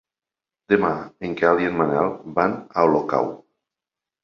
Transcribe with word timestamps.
Demà 0.73 0.89
en 1.29 1.35
Quel 1.43 1.61
i 1.65 1.69
en 1.73 1.77
Manel 1.83 2.11
van 2.41 2.57
a 2.83 2.89
Olocau. 2.91 3.33